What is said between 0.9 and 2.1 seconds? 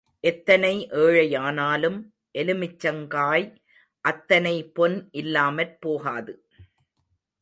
ஏழையானாலும்